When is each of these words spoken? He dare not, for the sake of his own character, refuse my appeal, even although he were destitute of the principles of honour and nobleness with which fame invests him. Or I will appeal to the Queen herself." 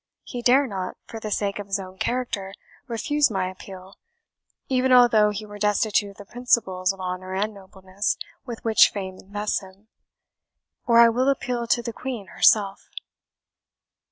He 0.23 0.41
dare 0.41 0.65
not, 0.65 0.97
for 1.05 1.19
the 1.19 1.29
sake 1.29 1.59
of 1.59 1.67
his 1.67 1.79
own 1.79 1.99
character, 1.99 2.55
refuse 2.87 3.29
my 3.29 3.51
appeal, 3.51 3.97
even 4.67 4.91
although 4.91 5.29
he 5.29 5.45
were 5.45 5.59
destitute 5.59 6.09
of 6.09 6.17
the 6.17 6.25
principles 6.25 6.91
of 6.91 6.99
honour 6.99 7.35
and 7.35 7.53
nobleness 7.53 8.17
with 8.43 8.65
which 8.65 8.89
fame 8.89 9.19
invests 9.19 9.59
him. 9.59 9.89
Or 10.87 10.97
I 10.99 11.09
will 11.09 11.29
appeal 11.29 11.67
to 11.67 11.83
the 11.83 11.93
Queen 11.93 12.29
herself." 12.35 12.89